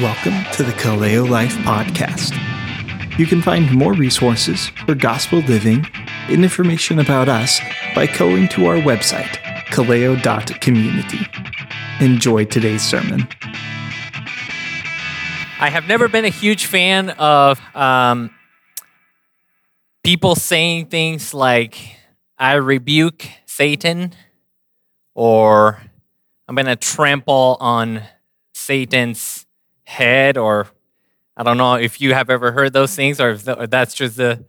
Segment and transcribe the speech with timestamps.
[0.00, 2.38] Welcome to the Kaleo Life Podcast.
[3.18, 5.84] You can find more resources for gospel living
[6.28, 7.58] and information about us
[7.96, 9.38] by going to our website,
[9.72, 11.18] kaleo.community.
[11.98, 13.26] Enjoy today's sermon.
[15.58, 18.30] I have never been a huge fan of um,
[20.04, 21.76] people saying things like,
[22.38, 24.12] I rebuke Satan,
[25.16, 25.82] or
[26.46, 28.02] I'm going to trample on
[28.54, 29.44] Satan's
[29.88, 30.68] head, or
[31.34, 34.44] I don't know if you have ever heard those things, or that's just the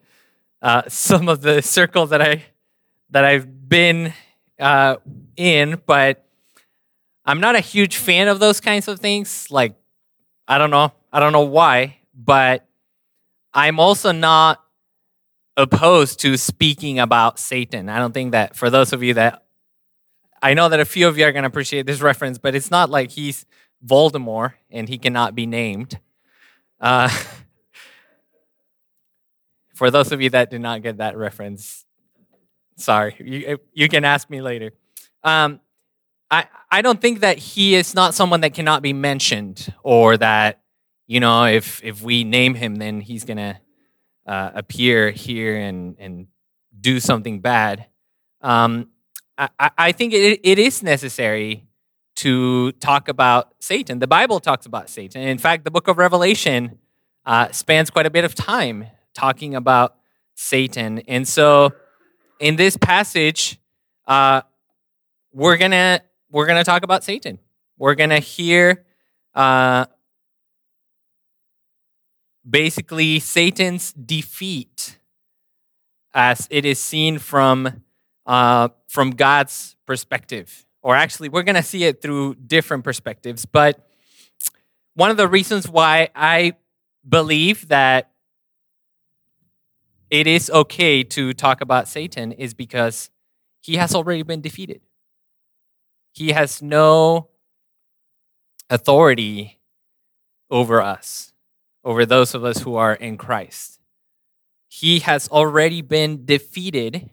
[0.61, 2.43] uh, some of the circles that I
[3.09, 4.13] that I've been
[4.59, 4.97] uh,
[5.37, 6.25] in, but
[7.25, 9.47] I'm not a huge fan of those kinds of things.
[9.49, 9.75] Like,
[10.47, 12.67] I don't know, I don't know why, but
[13.53, 14.61] I'm also not
[15.55, 17.87] opposed to speaking about Satan.
[17.89, 19.43] I don't think that for those of you that
[20.41, 22.71] I know that a few of you are going to appreciate this reference, but it's
[22.71, 23.45] not like he's
[23.85, 25.99] Voldemort and he cannot be named.
[26.79, 27.09] Uh,
[29.75, 31.85] for those of you that did not get that reference,
[32.75, 34.71] sorry, you, you can ask me later.
[35.23, 35.59] Um,
[36.31, 40.61] I, I don't think that he is not someone that cannot be mentioned or that,
[41.07, 43.59] you know, if, if we name him, then he's going to
[44.27, 46.27] uh, appear here and, and
[46.79, 47.87] do something bad.
[48.41, 48.89] Um,
[49.37, 51.68] I, I think it, it is necessary
[52.19, 53.99] to talk about Satan.
[53.99, 55.21] The Bible talks about Satan.
[55.21, 56.77] In fact, the book of Revelation
[57.25, 59.95] uh, spans quite a bit of time talking about
[60.35, 60.99] Satan.
[61.07, 61.71] And so
[62.41, 63.57] in this passage,
[64.05, 64.41] uh,
[65.31, 67.39] we're gonna we're gonna talk about Satan.
[67.77, 68.83] We're gonna hear
[69.33, 69.85] uh,
[72.49, 74.97] basically Satan's defeat
[76.13, 77.83] as it is seen from
[78.25, 83.45] uh, from God's perspective or actually, we're going to see it through different perspectives.
[83.45, 83.85] But
[84.93, 86.53] one of the reasons why I
[87.07, 88.11] believe that
[90.09, 93.09] it is okay to talk about Satan is because
[93.61, 94.81] he has already been defeated.
[96.13, 97.29] He has no
[98.69, 99.59] authority
[100.49, 101.33] over us,
[101.83, 103.79] over those of us who are in Christ.
[104.67, 107.09] He has already been defeated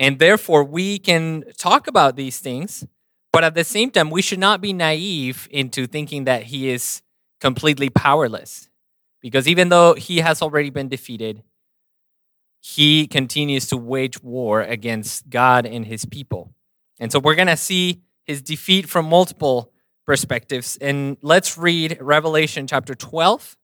[0.00, 2.86] and therefore, we can talk about these things,
[3.34, 7.02] but at the same time, we should not be naive into thinking that he is
[7.38, 8.70] completely powerless.
[9.20, 11.42] Because even though he has already been defeated,
[12.62, 16.54] he continues to wage war against God and his people.
[16.98, 19.70] And so we're going to see his defeat from multiple
[20.06, 20.78] perspectives.
[20.80, 23.54] And let's read Revelation chapter 12.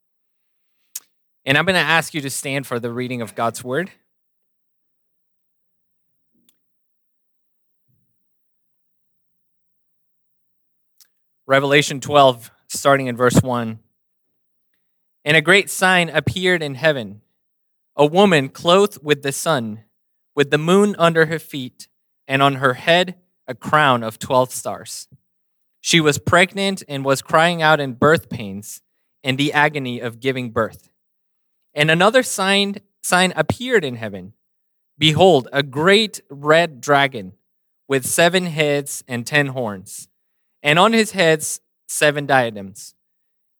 [1.46, 3.90] And I'm going to ask you to stand for the reading of God's word.
[11.48, 13.78] Revelation 12, starting in verse 1.
[15.24, 17.22] And a great sign appeared in heaven
[17.98, 19.84] a woman clothed with the sun,
[20.34, 21.88] with the moon under her feet,
[22.28, 23.14] and on her head
[23.46, 25.08] a crown of 12 stars.
[25.80, 28.82] She was pregnant and was crying out in birth pains
[29.22, 30.90] and the agony of giving birth.
[31.72, 34.32] And another sign, sign appeared in heaven
[34.98, 37.34] Behold, a great red dragon
[37.86, 40.08] with seven heads and ten horns
[40.66, 42.96] and on his heads seven diadems.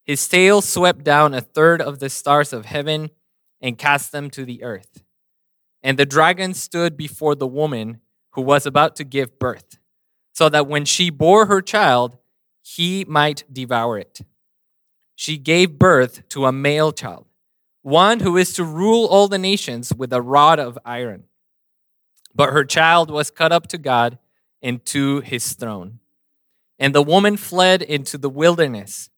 [0.05, 3.11] His tail swept down a third of the stars of heaven
[3.61, 5.05] and cast them to the earth.
[5.85, 8.01] And the dragon stood before the woman
[8.33, 9.79] who was about to give birth,
[10.33, 12.19] so that when she bore her child,
[12.61, 14.23] he might devour it.
[15.15, 17.27] She gave birth to a male child,
[17.83, 21.23] one who is to rule all the nations with a rod of iron.
[22.35, 24.19] But her child was cut up to God
[24.61, 26.01] and to his throne.
[26.79, 29.11] And the woman fled into the wilderness,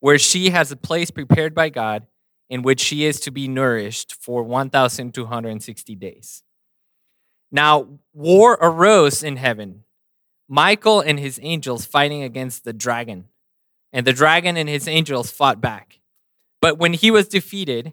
[0.00, 2.06] where she has a place prepared by God
[2.48, 6.42] in which she is to be nourished for 1,260 days.
[7.50, 9.84] Now, war arose in heaven,
[10.48, 13.26] Michael and his angels fighting against the dragon.
[13.92, 16.00] And the dragon and his angels fought back.
[16.60, 17.92] But when he was defeated,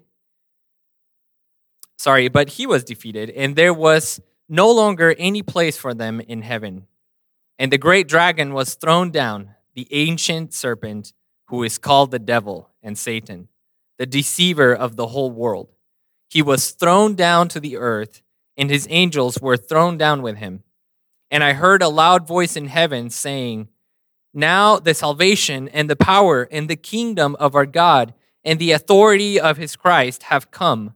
[1.97, 4.19] sorry, but he was defeated, and there was
[4.49, 6.87] no longer any place for them in heaven.
[7.59, 11.13] And the great dragon was thrown down, the ancient serpent,
[11.47, 13.47] who is called the devil and Satan,
[13.97, 15.69] the deceiver of the whole world.
[16.29, 18.23] He was thrown down to the earth,
[18.57, 20.63] and his angels were thrown down with him.
[21.29, 23.67] And I heard a loud voice in heaven saying,
[24.33, 28.13] Now the salvation and the power and the kingdom of our God
[28.43, 30.93] and the authority of his Christ have come,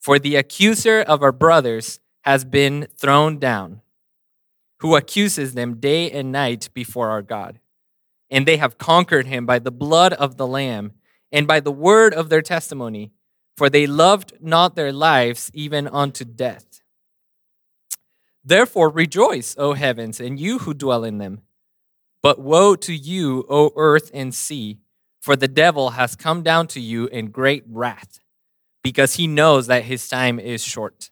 [0.00, 3.80] for the accuser of our brothers has been thrown down
[4.80, 7.60] who accuses them day and night before our God.
[8.30, 10.92] and they have conquered him by the blood of the Lamb
[11.32, 13.12] and by the word of their testimony,
[13.56, 16.80] for they loved not their lives even unto death.
[18.44, 21.42] Therefore rejoice, O heavens, and you who dwell in them.
[22.22, 24.78] But woe to you, O earth and sea,
[25.20, 28.20] for the devil has come down to you in great wrath,
[28.82, 31.09] because he knows that his time is short.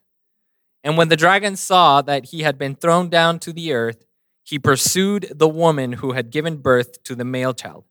[0.83, 4.05] And when the dragon saw that he had been thrown down to the earth,
[4.43, 7.85] he pursued the woman who had given birth to the male child.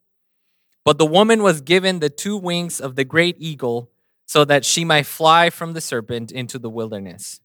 [0.83, 3.91] But the woman was given the two wings of the great eagle
[4.25, 7.41] so that she might fly from the serpent into the wilderness,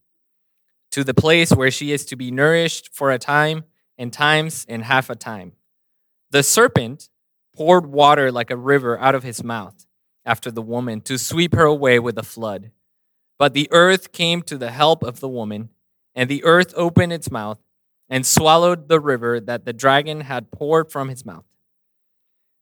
[0.91, 3.63] to the place where she is to be nourished for a time
[3.97, 5.53] and times and half a time.
[6.31, 7.09] The serpent
[7.55, 9.85] poured water like a river out of his mouth
[10.25, 12.71] after the woman to sweep her away with a flood.
[13.37, 15.69] But the earth came to the help of the woman,
[16.13, 17.59] and the earth opened its mouth
[18.09, 21.45] and swallowed the river that the dragon had poured from his mouth.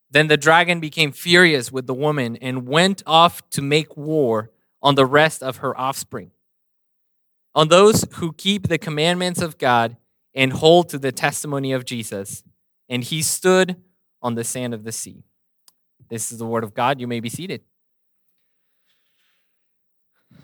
[0.10, 4.96] Then the dragon became furious with the woman and went off to make war on
[4.96, 6.32] the rest of her offspring,
[7.56, 9.98] on those who keep the commandments of God
[10.36, 12.44] and hold to the testimony of Jesus.
[12.90, 13.78] And he stood
[14.22, 15.24] on the sand of the sea.
[16.10, 17.00] This is the word of God.
[17.00, 17.64] You may be seated.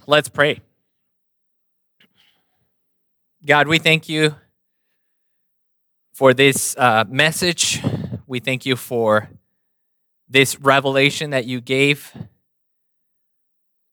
[0.10, 0.62] Let's pray.
[3.46, 4.34] God, we thank you
[6.16, 7.84] for this uh, message.
[8.26, 9.30] We thank you for
[10.28, 12.12] this revelation that you gave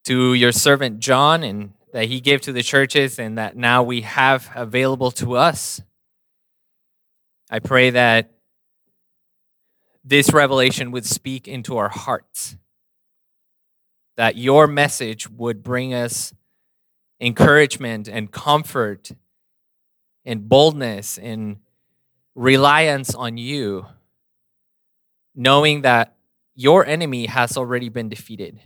[0.06, 4.00] to your servant John and that he gave to the churches and that now we
[4.00, 5.82] have available to us.
[7.50, 8.30] I pray that
[10.02, 12.56] this revelation would speak into our hearts,
[14.16, 16.32] that your message would bring us
[17.20, 19.10] encouragement and comfort
[20.24, 21.58] and boldness and
[22.34, 23.86] reliance on you,
[25.34, 26.16] knowing that
[26.54, 28.60] your enemy has already been defeated.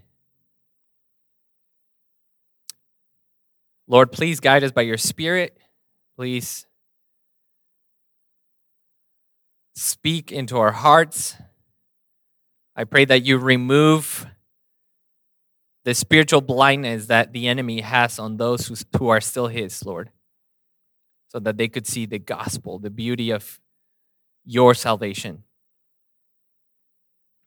[3.86, 5.58] Lord, please guide us by your Spirit.
[6.16, 6.64] Please
[9.74, 11.34] speak into our hearts.
[12.76, 14.26] I pray that you remove
[15.90, 20.12] the spiritual blindness that the enemy has on those who, who are still his, Lord
[21.26, 23.58] so that they could see the gospel, the beauty of
[24.44, 25.42] your salvation.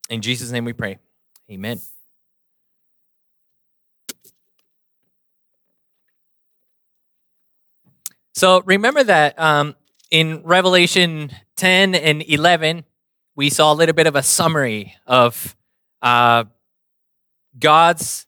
[0.09, 0.99] In Jesus' name we pray.
[1.49, 1.79] Amen.
[8.33, 9.73] So remember that um,
[10.11, 12.83] in Revelation 10 and 11,
[13.37, 15.55] we saw a little bit of a summary of
[16.01, 16.43] uh,
[17.57, 18.25] God's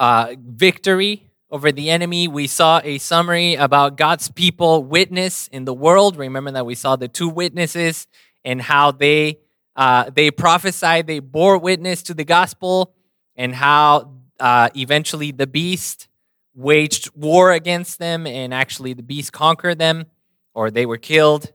[0.00, 2.26] uh, victory over the enemy.
[2.26, 6.16] We saw a summary about God's people witness in the world.
[6.16, 8.08] Remember that we saw the two witnesses
[8.44, 9.38] and how they
[9.76, 12.92] uh, they prophesied, they bore witness to the gospel,
[13.36, 16.08] and how uh, eventually the beast
[16.54, 20.06] waged war against them, and actually the beast conquered them,
[20.54, 21.52] or they were killed.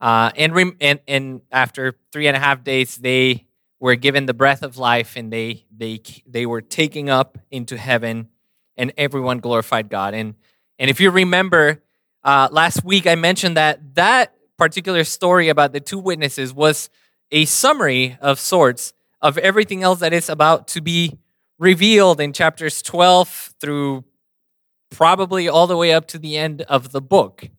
[0.00, 3.47] Uh, and, rem- and and after three and a half days, they
[3.80, 8.28] were given the breath of life, and they they they were taken up into heaven
[8.78, 10.14] and everyone glorified God.
[10.14, 10.36] And,
[10.78, 11.82] and if you remember,
[12.22, 16.88] uh, last week I mentioned that that particular story about the two witnesses was
[17.30, 21.18] a summary of sorts of everything else that is about to be
[21.58, 24.04] revealed in chapters 12 through
[24.90, 27.50] probably all the way up to the end of the book.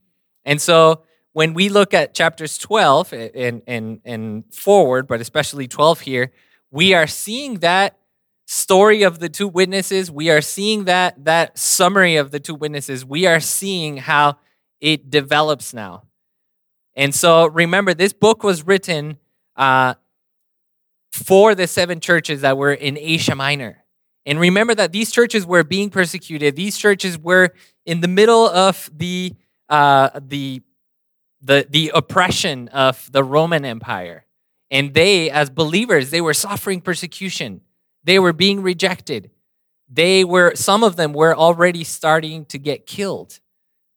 [0.45, 6.01] And so when we look at chapters 12 and, and, and forward, but especially 12
[6.01, 6.31] here,
[6.71, 7.97] we are seeing that
[8.45, 10.09] story of the two witnesses.
[10.09, 13.05] We are seeing that that summary of the two witnesses.
[13.05, 14.37] We are seeing how
[14.81, 16.03] it develops now.
[16.95, 19.19] And so remember this book was written
[19.55, 19.93] uh,
[21.11, 23.83] for the seven churches that were in asia minor.
[24.25, 26.55] And remember that these churches were being persecuted.
[26.55, 27.53] These churches were
[27.85, 29.33] in the middle of the
[29.69, 30.61] uh, the
[31.41, 34.25] the the oppression of the roman empire
[34.69, 37.61] and they as believers they were suffering persecution
[38.03, 39.31] they were being rejected.
[39.87, 43.39] They were, some of them were already starting to get killed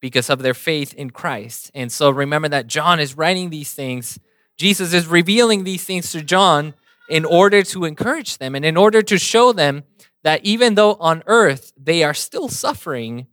[0.01, 1.71] because of their faith in Christ.
[1.75, 4.19] And so remember that John is writing these things.
[4.57, 6.75] Jesus is revealing these things to John
[7.09, 9.85] in order to encourage them and in order to show them
[10.25, 13.27] that even though on earth they are still suffering,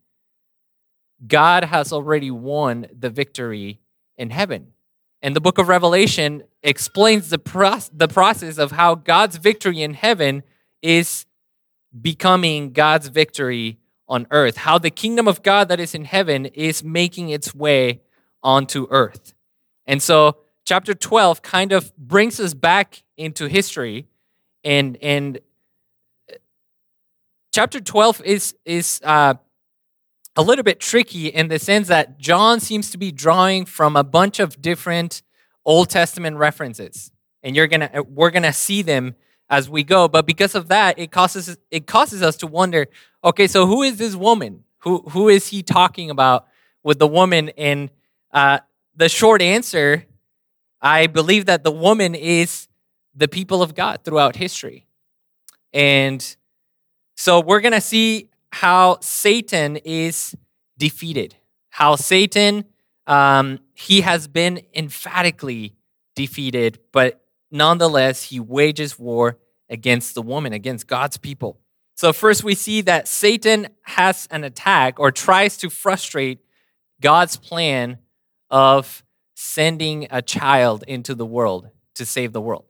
[1.26, 3.80] God has already won the victory
[4.20, 4.68] in heaven.
[5.22, 9.96] And the book of Revelation explains the, pro- the process of how God's victory in
[9.96, 10.44] heaven
[10.82, 11.26] is
[12.00, 16.84] becoming God's victory on earth, how the kingdom of God that is in heaven is
[16.84, 18.02] making its way
[18.44, 19.34] onto earth.
[19.86, 24.08] And so, chapter 12 kind of brings us back into history
[24.64, 25.40] and and
[27.52, 29.36] chapter 12 is is uh,
[30.36, 34.04] a little bit tricky in the sense that John seems to be drawing from a
[34.04, 35.22] bunch of different
[35.66, 37.12] Old Testament references,
[37.44, 39.16] and you're gonna uh, we're gonna see them
[39.50, 40.08] as we go.
[40.08, 42.88] But because of that, it causes it causes us to wonder.
[43.24, 44.64] Okay, so who is this woman?
[44.80, 46.48] Who who is he talking about
[46.84, 47.50] with the woman?
[47.58, 47.90] And
[48.32, 48.60] uh,
[48.96, 50.06] the short answer,
[50.82, 52.68] I believe that the woman is
[53.14, 54.88] the people of God throughout history,
[55.74, 56.36] and
[57.16, 60.36] so we're gonna see how Satan is
[60.78, 61.36] defeated.
[61.70, 62.66] How Satan
[63.10, 65.74] um, he has been emphatically
[66.16, 71.60] defeated, but nonetheless, he wages war against the woman, against God's people.
[71.96, 76.40] So, first, we see that Satan has an attack or tries to frustrate
[77.02, 77.98] God's plan
[78.52, 79.04] of
[79.34, 82.66] sending a child into the world to save the world.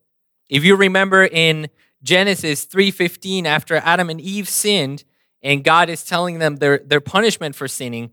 [0.49, 1.67] If you remember in
[2.01, 5.03] Genesis 3:15 after Adam and Eve sinned
[5.41, 8.11] and God is telling them their their punishment for sinning,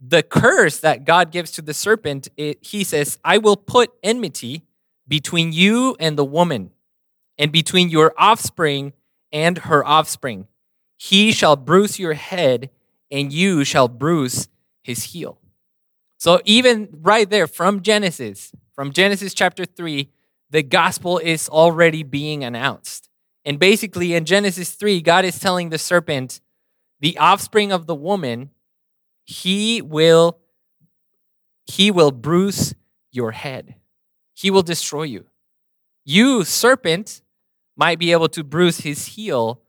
[0.00, 4.62] the curse that God gives to the serpent, it, he says, I will put enmity
[5.06, 6.70] between you and the woman,
[7.38, 8.92] and between your offspring
[9.32, 10.46] and her offspring.
[10.96, 12.70] He shall bruise your head,
[13.10, 14.48] and you shall bruise
[14.82, 15.38] his heel.
[16.18, 20.10] So, even right there from Genesis, from Genesis chapter 3,
[20.50, 23.08] the gospel is already being announced.
[23.44, 26.40] And basically, in Genesis 3, God is telling the serpent,
[27.00, 28.50] the offspring of the woman
[29.24, 30.38] he will
[31.66, 32.74] he will bruise
[33.12, 33.74] your head.
[34.34, 35.26] He will destroy you.
[36.04, 37.20] You serpent
[37.76, 39.60] might be able to bruise his heel,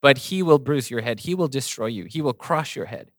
[0.00, 1.20] but he will bruise your head.
[1.20, 2.04] He will destroy you.
[2.06, 3.10] He will crush your head.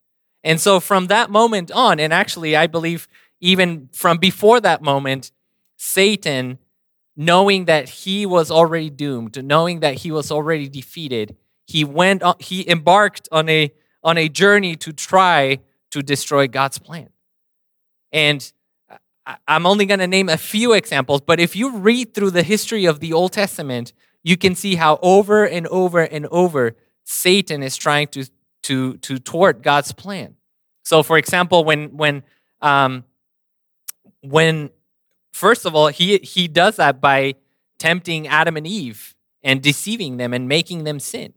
[0.44, 3.08] And so from that moment on, and actually I believe
[3.40, 5.32] even from before that moment,
[5.78, 6.58] Satan
[7.16, 12.36] knowing that he was already doomed, knowing that he was already defeated, he went on,
[12.40, 13.72] he embarked on a
[14.04, 15.60] on a journey to try
[15.92, 17.10] to destroy God's plan.
[18.12, 18.52] And
[19.48, 22.86] I'm only going to name a few examples, but if you read through the history
[22.86, 27.78] of the Old Testament, you can see how over and over and over Satan is
[27.78, 28.26] trying to
[28.64, 30.36] to to thwart God's plan.
[30.84, 32.24] So, for example, when when
[32.62, 33.06] um,
[34.22, 34.70] when
[35.32, 37.36] first of all he he does that by
[37.80, 41.34] tempting Adam and Eve and deceiving them and making them sin,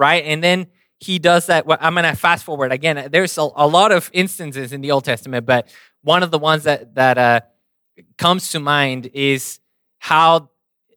[0.00, 0.24] right?
[0.24, 0.66] And then
[0.98, 1.64] he does that.
[1.68, 3.08] I'm going to fast forward again.
[3.12, 5.68] There's a, a, lot of instances in the Old Testament, but
[6.02, 7.40] one of the ones that that uh,
[8.16, 9.60] comes to mind is
[9.98, 10.48] how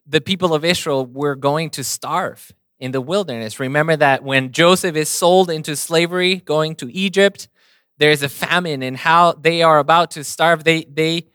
[0.07, 3.59] the people of Israel were going to starve in the wilderness.
[3.59, 7.49] Remember that when Joseph is sold into slavery, going to Egypt,
[7.97, 10.63] there's a famine, and how they are about to starve.
[10.63, 11.27] They they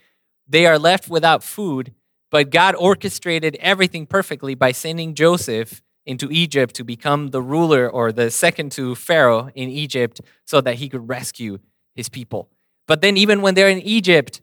[0.48, 1.92] they are left without food,
[2.30, 8.10] but God orchestrated everything perfectly by sending Joseph into Egypt to become the ruler or
[8.12, 11.58] the second to Pharaoh in Egypt so that he could rescue
[11.94, 12.48] his people.
[12.86, 14.40] But then, even when they're in Egypt,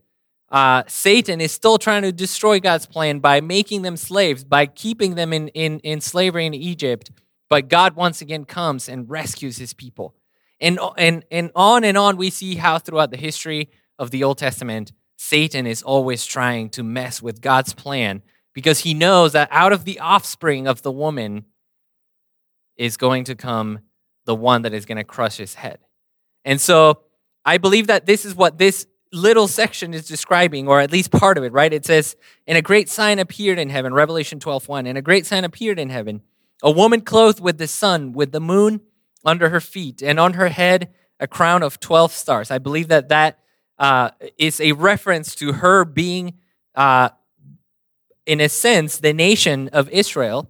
[0.52, 5.16] uh, Satan is still trying to destroy God's plan by making them slaves, by keeping
[5.16, 7.10] them in, in, in slavery in Egypt.
[7.50, 10.16] But God once again comes and rescues his people.
[10.62, 14.38] And, and, and on and on, we see how throughout the history of the Old
[14.38, 18.22] Testament, Satan is always trying to mess with God's plan
[18.54, 21.46] because he knows that out of the offspring of the woman,
[22.78, 23.80] is going to come
[24.26, 25.80] the one that is going to crush his head.
[26.44, 27.02] And so
[27.44, 31.38] I believe that this is what this little section is describing, or at least part
[31.38, 31.72] of it, right?
[31.72, 32.16] It says,
[32.48, 34.88] And a great sign appeared in heaven, Revelation 12 1.
[34.88, 36.22] And a great sign appeared in heaven,
[36.62, 38.82] a woman clothed with the sun, with the moon
[39.24, 42.52] under her feet, and on her head a crown of 12 stars.
[42.52, 43.40] I believe that that
[43.80, 46.34] uh, is a reference to her being,
[46.76, 47.10] uh,
[48.26, 50.50] in a sense, the nation of Israel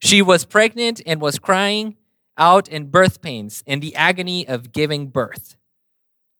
[0.00, 1.96] she was pregnant and was crying
[2.36, 5.56] out in birth pains in the agony of giving birth.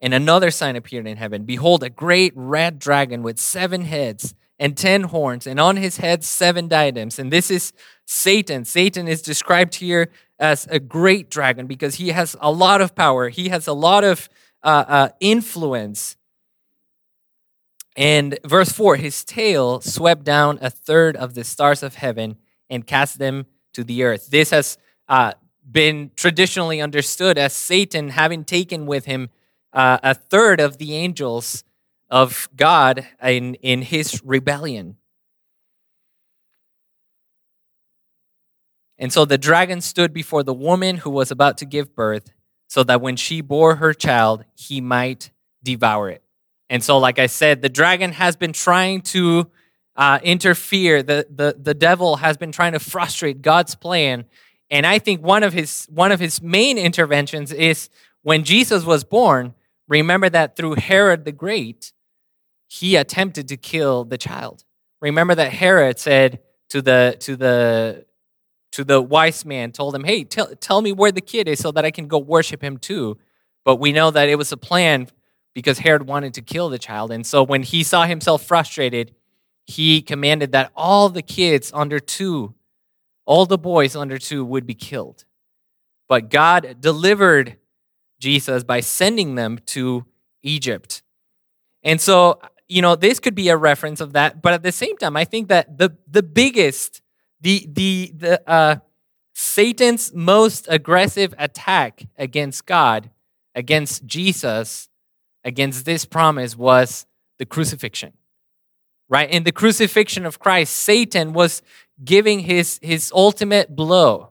[0.00, 4.76] And another sign appeared in heaven Behold, a great red dragon with seven heads and
[4.76, 7.19] ten horns, and on his head seven diadems.
[7.19, 7.73] And this is
[8.07, 8.64] Satan.
[8.64, 13.29] Satan is described here as a great dragon because he has a lot of power,
[13.29, 14.29] he has a lot of
[14.62, 16.17] uh, uh, influence.
[17.97, 22.37] And verse 4 his tail swept down a third of the stars of heaven
[22.70, 24.30] and cast them to the earth.
[24.30, 25.32] This has uh,
[25.70, 29.28] been traditionally understood as Satan having taken with him
[29.72, 31.64] uh, a third of the angels
[32.08, 34.96] of God in, in his rebellion.
[38.98, 42.32] And so the dragon stood before the woman who was about to give birth,
[42.68, 45.30] so that when she bore her child, he might
[45.62, 46.22] devour it.
[46.68, 49.50] And so, like I said, the dragon has been trying to
[50.00, 51.02] uh, interfere.
[51.02, 54.25] The, the, the devil has been trying to frustrate God's plan.
[54.71, 57.90] And I think one of his one of his main interventions is
[58.23, 59.54] when Jesus was born.
[59.88, 61.92] Remember that through Herod the Great,
[62.66, 64.64] he attempted to kill the child.
[65.02, 66.40] Remember that Herod said
[66.71, 68.07] to the to the
[68.73, 71.73] to the wise man, told him, "Hey, tell tell me where the kid is so
[71.73, 73.19] that I can go worship him too."
[73.66, 75.09] But we know that it was a plan
[75.52, 77.11] because Herod wanted to kill the child.
[77.11, 79.14] And so when he saw himself frustrated,
[79.70, 82.54] he commanded that all the kids under two,
[83.24, 85.24] all the boys under two would be killed.
[86.08, 87.56] But God delivered
[88.18, 90.04] Jesus by sending them to
[90.42, 91.02] Egypt.
[91.84, 94.96] And so, you know, this could be a reference of that, but at the same
[94.96, 97.00] time, I think that the the biggest
[97.40, 98.76] the the the uh
[99.34, 103.10] Satan's most aggressive attack against God,
[103.54, 104.88] against Jesus,
[105.44, 107.06] against this promise was
[107.38, 108.12] the crucifixion.
[109.11, 109.29] Right?
[109.29, 111.62] In the crucifixion of Christ, Satan was
[112.02, 114.31] giving his, his ultimate blow.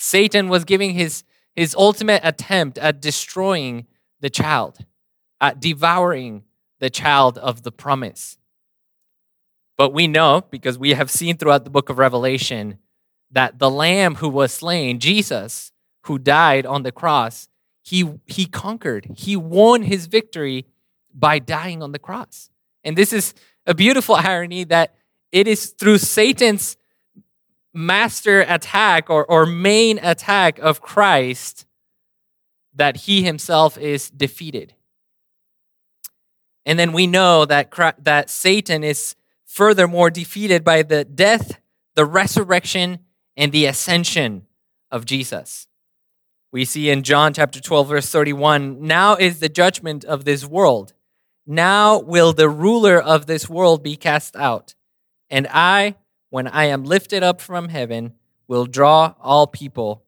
[0.00, 1.22] Satan was giving his,
[1.54, 3.86] his ultimate attempt at destroying
[4.20, 4.78] the child,
[5.40, 6.42] at devouring
[6.80, 8.36] the child of the promise.
[9.76, 12.78] But we know, because we have seen throughout the book of Revelation,
[13.30, 15.70] that the Lamb who was slain, Jesus,
[16.04, 17.48] who died on the cross,
[17.84, 19.06] he, he conquered.
[19.16, 20.66] He won his victory
[21.14, 22.50] by dying on the cross.
[22.82, 23.34] And this is
[23.68, 24.94] a beautiful irony that
[25.30, 26.76] it is through Satan's
[27.72, 31.66] master attack or, or main attack of Christ
[32.74, 34.74] that he himself is defeated.
[36.64, 41.58] And then we know that, that Satan is furthermore defeated by the death,
[41.94, 43.00] the resurrection,
[43.36, 44.46] and the ascension
[44.90, 45.66] of Jesus.
[46.50, 50.94] We see in John chapter 12, verse 31 Now is the judgment of this world.
[51.50, 54.74] Now will the ruler of this world be cast out.
[55.30, 55.96] And I,
[56.28, 58.12] when I am lifted up from heaven,
[58.46, 60.04] will draw all people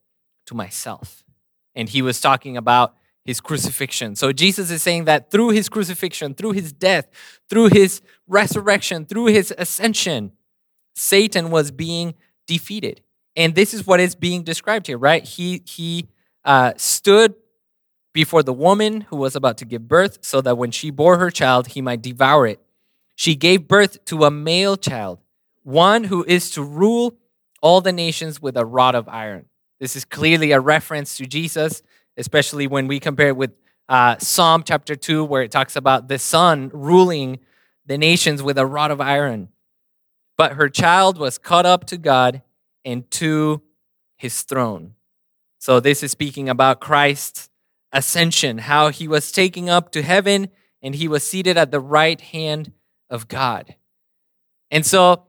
[0.47, 1.25] to myself.
[1.75, 4.17] And he was talking about his crucifixion.
[4.17, 7.09] So Jesus is saying that through his crucifixion, through his death,
[7.49, 10.33] through his resurrection, through his ascension,
[10.95, 12.15] Satan was being
[12.47, 13.01] defeated.
[13.35, 15.25] And this is what is being described here, right?
[15.25, 16.09] He he
[16.45, 17.35] uh, stood
[18.13, 21.31] before the woman who was about to give birth so that when she bore her
[21.31, 22.61] child, he might devour it.
[23.15, 25.19] She gave birth to a male child,
[25.63, 27.17] one who is to rule
[27.61, 29.47] all the nations with a rod of iron.
[29.79, 31.83] This is clearly a reference to Jesus,
[32.17, 33.53] especially when we compare it with
[33.89, 37.41] uh, Psalm chapter 2, where it talks about the son ruling
[37.87, 39.49] the nations with a rod of iron.
[40.39, 42.43] But her child was caught up to God
[42.85, 43.63] and to
[44.17, 44.95] his throne.
[45.59, 47.50] So, this is speaking about Christ's
[47.93, 50.49] ascension, how he was taken up to heaven
[50.83, 52.73] and he was seated at the right hand
[53.09, 53.75] of God.
[54.71, 55.25] And so,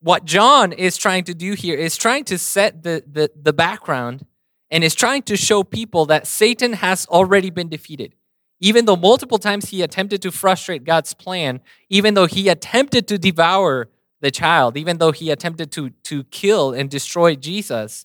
[0.00, 4.26] what John is trying to do here is trying to set the, the, the background
[4.70, 8.14] and is trying to show people that Satan has already been defeated.
[8.60, 13.18] Even though multiple times he attempted to frustrate God's plan, even though he attempted to
[13.18, 13.88] devour
[14.20, 18.04] the child, even though he attempted to, to kill and destroy Jesus,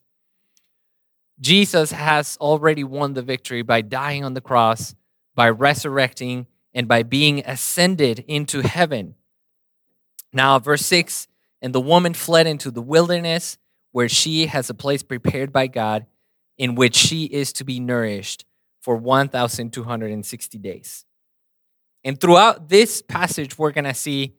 [1.39, 4.95] Jesus has already won the victory by dying on the cross,
[5.35, 9.15] by resurrecting, and by being ascended into heaven.
[10.33, 11.27] Now, verse 6
[11.61, 13.57] And the woman fled into the wilderness,
[13.91, 16.05] where she has a place prepared by God,
[16.57, 18.45] in which she is to be nourished
[18.81, 21.05] for 1,260 days.
[22.03, 24.35] And throughout this passage, we're going to see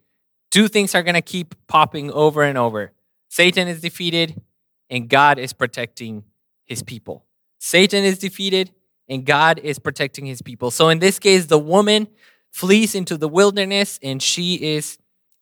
[0.51, 2.93] two things are going to keep popping over and over
[3.31, 4.43] Satan is defeated,
[4.91, 6.25] and God is protecting
[6.71, 7.27] his people.
[7.59, 8.71] Satan is defeated
[9.09, 10.71] and God is protecting his people.
[10.71, 12.07] So in this case, the woman
[12.53, 14.97] flees into the wilderness and she is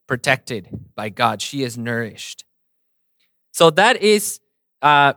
[0.06, 1.42] protected by God.
[1.42, 2.44] She is nourished.
[3.52, 4.40] So that is
[4.80, 5.12] uh,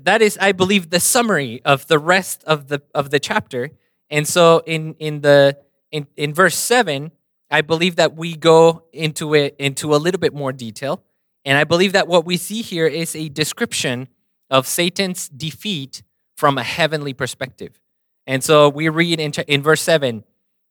[0.00, 3.70] that is, I believe, the summary of the rest of the of the chapter.
[4.10, 5.58] And so in in the
[5.92, 7.12] in, in verse seven,
[7.50, 11.04] I believe that we go into it into a little bit more detail.
[11.44, 14.08] And I believe that what we see here is a description
[14.50, 16.02] of Satan's defeat
[16.36, 17.80] from a heavenly perspective.
[18.26, 20.24] And so we read in, in verse 7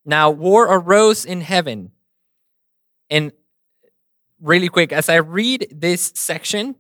[0.05, 1.91] Now war arose in heaven.
[3.09, 3.31] And
[4.41, 6.75] really quick, as I read this section,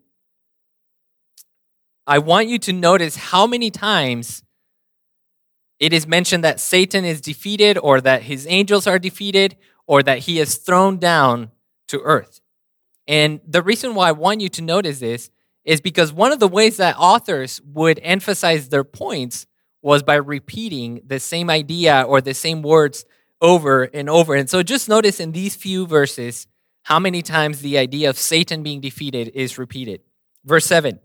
[2.05, 4.43] I want you to notice how many times
[5.79, 10.19] it is mentioned that Satan is defeated, or that his angels are defeated, or that
[10.19, 11.51] he is thrown down
[11.87, 12.39] to earth.
[13.07, 15.29] And the reason why I want you to notice this
[15.65, 19.45] is because one of the ways that authors would emphasize their points
[19.81, 23.05] was by repeating the same idea or the same words
[23.41, 24.35] over and over.
[24.35, 26.47] And so just notice in these few verses
[26.83, 30.01] how many times the idea of Satan being defeated is repeated.
[30.45, 30.99] Verse 7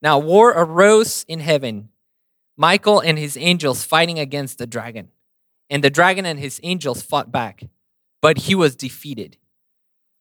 [0.00, 1.90] Now war arose in heaven,
[2.56, 5.08] Michael and his angels fighting against the dragon.
[5.70, 7.62] And the dragon and his angels fought back,
[8.20, 9.38] but he was defeated.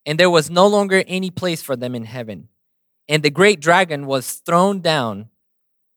[0.05, 2.47] And there was no longer any place for them in heaven.
[3.11, 5.27] And the great dragon was thrown down,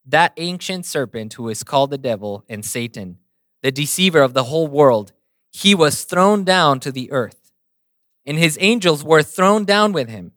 [0.04, 3.18] that ancient serpent who is called the devil and Satan,
[3.62, 5.12] the deceiver of the whole world.
[5.52, 7.52] He was thrown down to the earth,
[8.26, 10.32] and his angels were thrown down with him.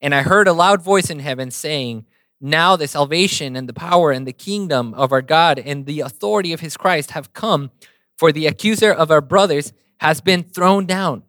[0.00, 2.06] And I heard a loud voice in heaven saying,
[2.40, 6.52] Now the salvation and the power and the kingdom of our God and the authority
[6.52, 7.72] of his Christ have come
[8.16, 11.24] for the accuser of our brothers has been thrown down,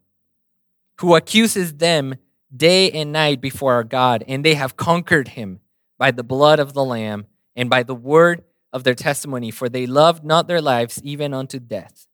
[0.99, 2.13] who accuses them
[2.55, 5.59] day and night before our God, and they have conquered him
[5.97, 9.85] by the blood of the Lamb and by the word of their testimony, for they
[9.85, 12.07] loved not their lives even unto death.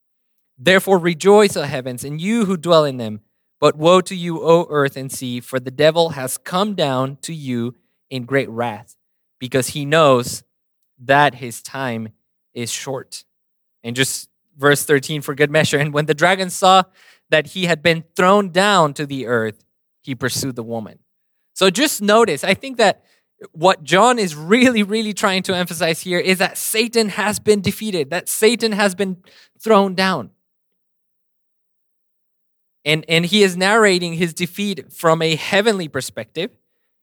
[0.57, 3.21] Therefore rejoice, O heavens, and you who dwell in them.
[3.61, 7.33] But woe to you, O earth and sea, for the devil has come down to
[7.33, 7.75] you
[8.09, 8.95] in great wrath,
[9.39, 10.43] because he knows
[10.97, 12.09] that his time
[12.53, 13.23] is short.
[13.83, 15.77] And just verse 13 for good measure.
[15.77, 16.83] And when the dragon saw
[17.29, 19.63] that he had been thrown down to the earth,
[20.09, 20.97] he pursued the woman.
[21.53, 23.03] So just notice, I think that
[23.51, 28.09] what John is really, really trying to emphasize here is that Satan has been defeated,
[28.09, 29.17] that Satan has been
[29.59, 30.31] thrown down.
[32.83, 36.49] And, and he is narrating his defeat from a heavenly perspective.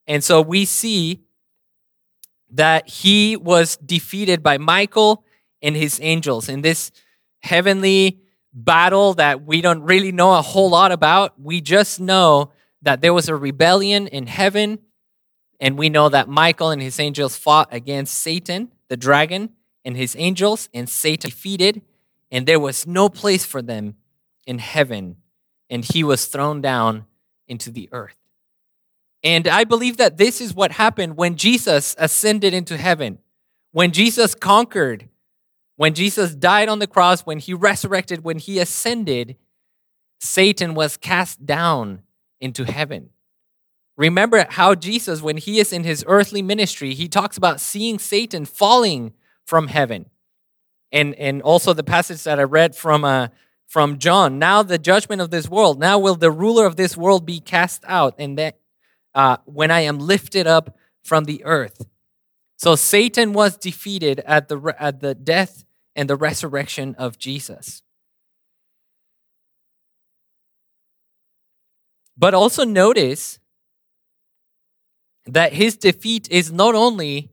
[0.09, 1.23] And so we see
[2.51, 5.25] that he was defeated by Michael
[5.63, 6.49] and his angels.
[6.49, 6.91] In this
[7.39, 8.19] heavenly
[8.53, 11.39] battle that we don't really know a whole lot about.
[11.41, 12.51] We just know
[12.87, 14.79] that there was a rebellion in heaven,
[15.61, 19.51] and we know that Michael and his angels fought against Satan, the dragon,
[19.85, 21.83] and his angels, and Satan defeated,
[22.31, 23.97] and there was no place for them
[24.47, 25.17] in heaven,
[25.69, 27.07] and he was thrown down
[27.47, 28.17] into the earth.
[29.23, 33.19] And I believe that this is what happened when Jesus ascended into heaven,
[33.73, 35.09] when Jesus conquered
[35.77, 39.37] when Jesus died on the cross, when he resurrected, when he ascended,
[40.19, 42.03] Satan was cast down
[42.41, 43.11] into heaven.
[43.97, 48.45] Remember how Jesus, when he is in his earthly ministry, he talks about seeing Satan
[48.45, 50.07] falling from heaven.
[50.93, 53.29] And, and also the passage that I read from, uh,
[53.67, 57.25] from John now the judgment of this world, now will the ruler of this world
[57.25, 58.59] be cast out, and that
[59.15, 61.87] uh, when I am lifted up from the earth.
[62.59, 67.83] So Satan was defeated at the, at the death and the resurrection of Jesus.
[72.17, 73.39] But also notice
[75.27, 77.31] that his defeat is not only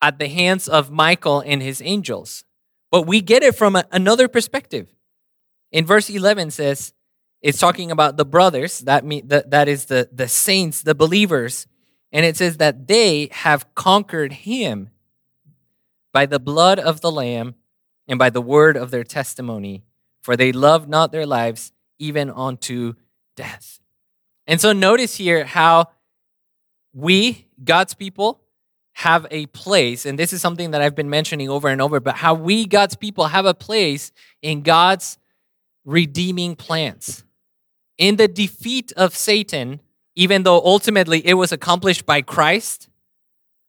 [0.00, 2.44] at the hands of Michael and his angels,
[2.90, 4.88] but we get it from a, another perspective.
[5.72, 6.92] In verse 11 says,
[7.42, 11.66] it's talking about the brothers, that, mean, that, that is the, the saints, the believers,
[12.12, 14.90] and it says that they have conquered him
[16.12, 17.54] by the blood of the Lamb
[18.08, 19.84] and by the word of their testimony,
[20.20, 22.94] for they loved not their lives even unto
[23.36, 23.80] death.
[24.46, 25.86] And so notice here how
[26.92, 28.40] we, God's people,
[28.94, 32.16] have a place, and this is something that I've been mentioning over and over, but
[32.16, 34.12] how we, God's people, have a place
[34.42, 35.18] in God's
[35.84, 37.24] redeeming plans.
[37.96, 39.80] In the defeat of Satan,
[40.16, 42.88] even though ultimately it was accomplished by Christ,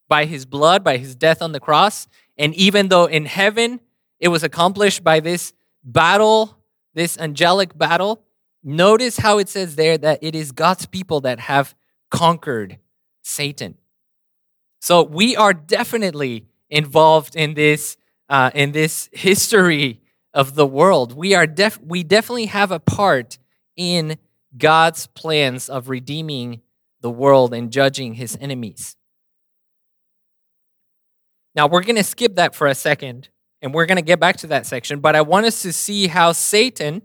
[0.09, 3.79] by his blood, by his death on the cross, and even though in heaven
[4.19, 6.57] it was accomplished by this battle,
[6.93, 8.23] this angelic battle,
[8.63, 11.75] notice how it says there that it is God's people that have
[12.09, 12.77] conquered
[13.21, 13.77] Satan.
[14.79, 17.97] So we are definitely involved in this
[18.29, 20.01] uh, in this history
[20.33, 21.13] of the world.
[21.13, 23.37] We are def- we definitely have a part
[23.75, 24.17] in
[24.57, 26.61] God's plans of redeeming
[27.01, 28.95] the world and judging his enemies.
[31.55, 33.29] Now, we're going to skip that for a second,
[33.61, 36.07] and we're going to get back to that section, but I want us to see
[36.07, 37.01] how Satan,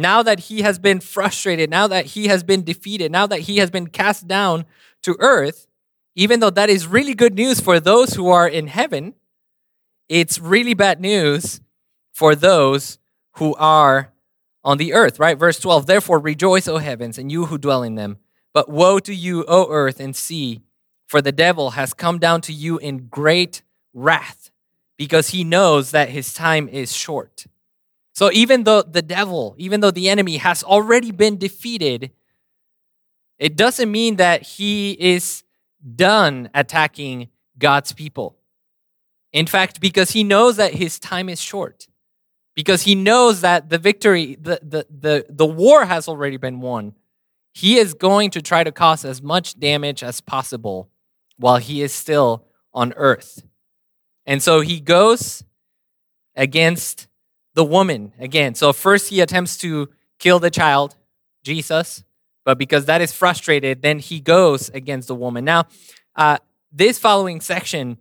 [0.00, 3.58] now that he has been frustrated, now that he has been defeated, now that he
[3.58, 4.64] has been cast down
[5.02, 5.66] to earth,
[6.14, 9.14] even though that is really good news for those who are in heaven,
[10.08, 11.60] it's really bad news
[12.12, 12.98] for those
[13.36, 14.12] who are
[14.62, 15.38] on the earth, right?
[15.38, 18.18] Verse 12, therefore rejoice, O heavens, and you who dwell in them.
[18.52, 20.62] But woe to you, O earth and sea,
[21.06, 23.62] for the devil has come down to you in great
[23.94, 24.50] wrath
[24.98, 27.46] because he knows that his time is short.
[28.20, 32.10] So even though the devil, even though the enemy has already been defeated,
[33.38, 35.42] it doesn't mean that he is
[35.94, 38.36] done attacking God's people.
[39.32, 41.88] In fact, because he knows that his time is short,
[42.54, 46.92] because he knows that the victory, the, the, the, the war has already been won,
[47.54, 50.90] he is going to try to cause as much damage as possible
[51.38, 53.42] while he is still on earth.
[54.26, 55.42] And so he goes
[56.36, 57.06] against
[57.60, 58.54] the woman again.
[58.54, 60.96] So first he attempts to kill the child,
[61.44, 62.02] Jesus,
[62.42, 65.44] but because that is frustrated, then he goes against the woman.
[65.44, 65.64] Now,
[66.16, 66.38] uh,
[66.72, 67.98] this following section,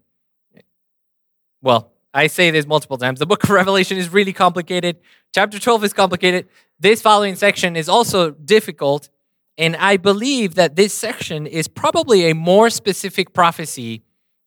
[1.62, 3.19] well, I say this multiple times.
[3.19, 4.95] The book of Revelation is really complicated.
[5.36, 6.48] Chapter 12 is complicated.
[6.80, 9.10] This following section is also difficult.
[9.58, 14.04] And I believe that this section is probably a more specific prophecy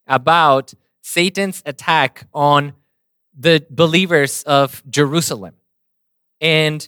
[0.07, 0.73] about
[1.03, 2.73] Satan's attack on
[3.39, 5.55] the believers of Jerusalem.
[6.41, 6.87] And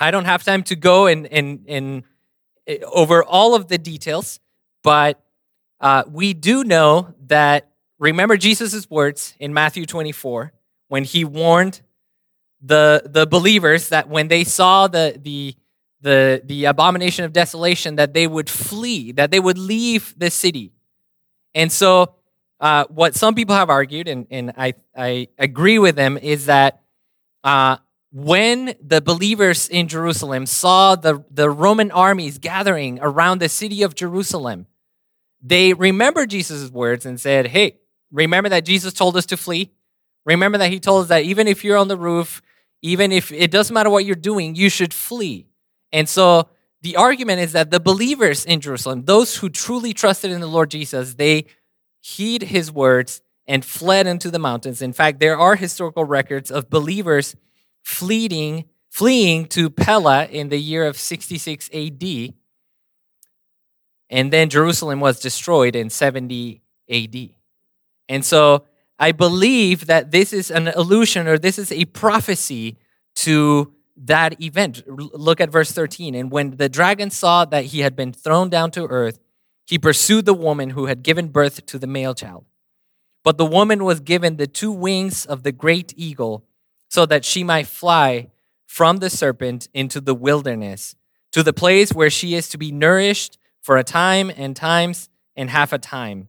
[0.00, 2.02] I don't have time to go and, and, and
[2.66, 4.40] eh, over all of the details,
[4.82, 5.22] but
[5.80, 10.52] uh, we do know that, remember Jesus' words in Matthew 24
[10.88, 11.82] when he warned
[12.60, 15.54] the, the believers that when they saw the, the,
[16.00, 20.72] the, the abomination of desolation, that they would flee, that they would leave the city.
[21.54, 22.14] And so,
[22.62, 26.80] uh, what some people have argued, and, and I, I agree with them, is that
[27.42, 27.78] uh,
[28.12, 33.96] when the believers in Jerusalem saw the, the Roman armies gathering around the city of
[33.96, 34.68] Jerusalem,
[35.42, 37.78] they remembered Jesus' words and said, Hey,
[38.12, 39.72] remember that Jesus told us to flee?
[40.24, 42.42] Remember that he told us that even if you're on the roof,
[42.80, 45.48] even if it doesn't matter what you're doing, you should flee.
[45.90, 46.48] And so
[46.80, 50.70] the argument is that the believers in Jerusalem, those who truly trusted in the Lord
[50.70, 51.46] Jesus, they
[52.02, 54.82] heed his words and fled into the mountains.
[54.82, 57.34] In fact, there are historical records of believers
[57.82, 62.34] fleeing, fleeing to Pella in the year of 66 AD.
[64.10, 66.60] And then Jerusalem was destroyed in 70
[66.90, 67.30] AD.
[68.08, 68.64] And so
[68.98, 72.76] I believe that this is an illusion or this is a prophecy
[73.16, 74.82] to that event.
[74.86, 76.14] Look at verse 13.
[76.14, 79.18] And when the dragon saw that he had been thrown down to earth,
[79.66, 82.44] he pursued the woman who had given birth to the male child.
[83.24, 86.44] But the woman was given the two wings of the great eagle
[86.88, 88.30] so that she might fly
[88.66, 90.96] from the serpent into the wilderness
[91.30, 95.50] to the place where she is to be nourished for a time and times and
[95.50, 96.28] half a time.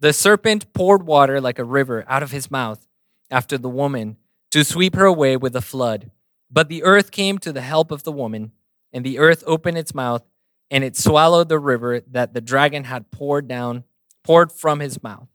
[0.00, 2.86] The serpent poured water like a river out of his mouth
[3.30, 4.16] after the woman
[4.50, 6.10] to sweep her away with a flood.
[6.50, 8.52] But the earth came to the help of the woman,
[8.92, 10.22] and the earth opened its mouth,
[10.70, 13.84] and it swallowed the river that the dragon had poured down,
[14.24, 15.28] poured from his mouth.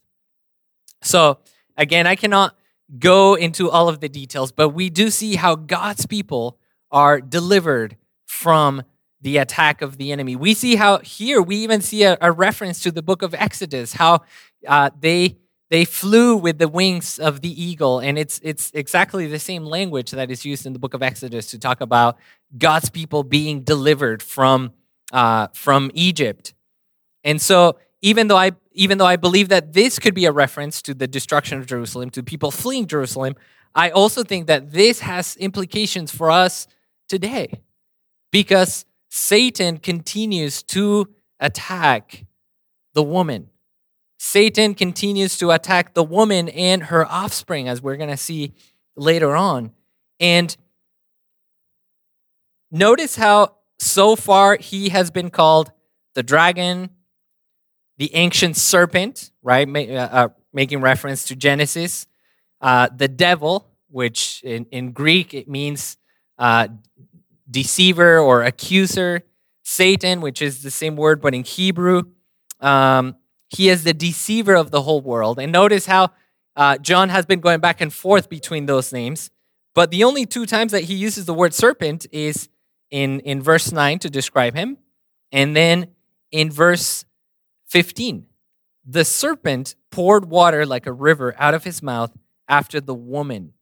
[1.01, 1.39] So,
[1.77, 2.55] again, I cannot
[2.99, 6.57] go into all of the details, but we do see how God's people
[6.91, 8.83] are delivered from
[9.21, 10.35] the attack of the enemy.
[10.35, 13.93] We see how here we even see a, a reference to the book of Exodus,
[13.93, 14.21] how
[14.67, 15.37] uh, they
[15.69, 20.11] they flew with the wings of the eagle, and it's it's exactly the same language
[20.11, 22.17] that is used in the book of Exodus to talk about
[22.57, 24.73] God's people being delivered from
[25.13, 26.53] uh, from Egypt.
[27.23, 30.81] And so, even though I even though I believe that this could be a reference
[30.81, 33.35] to the destruction of Jerusalem, to people fleeing Jerusalem,
[33.75, 36.67] I also think that this has implications for us
[37.07, 37.61] today,
[38.31, 41.07] because Satan continues to
[41.39, 42.25] attack
[42.93, 43.49] the woman.
[44.17, 48.53] Satan continues to attack the woman and her offspring, as we're going to see
[48.95, 49.71] later on.
[50.19, 50.55] And
[52.71, 55.71] notice how so far he has been called
[56.15, 56.89] the dragon,
[57.97, 59.67] the ancient serpent, right?
[59.67, 62.07] Uh, uh, making reference to Genesis,
[62.61, 65.97] uh, the devil, which in, in Greek it means
[66.37, 66.67] uh,
[67.49, 69.23] deceiver or accuser,
[69.63, 72.03] Satan, which is the same word but in Hebrew.
[72.59, 73.15] Um,
[73.49, 75.39] he is the deceiver of the whole world.
[75.39, 76.11] And notice how
[76.55, 79.29] uh, John has been going back and forth between those names.
[79.75, 82.49] But the only two times that he uses the word serpent is
[82.93, 84.77] in, in verse 9 to describe him,
[85.31, 85.87] and then
[86.31, 87.05] in verse
[87.65, 88.27] 15.
[88.85, 92.15] The serpent poured water like a river out of his mouth
[92.47, 93.53] after the woman.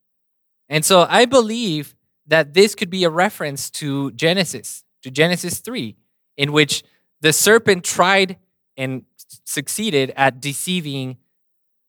[0.68, 1.96] And so I believe
[2.28, 5.96] that this could be a reference to Genesis, to Genesis 3,
[6.36, 6.84] in which
[7.22, 8.36] the serpent tried
[8.76, 9.06] and
[9.46, 11.16] succeeded at deceiving